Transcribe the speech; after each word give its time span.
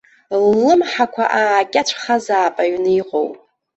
Ллымҳақәа 0.43 1.25
аакьацәхазаап 1.39 2.55
аҩн 2.63 2.85
иҟоу. 2.99 3.27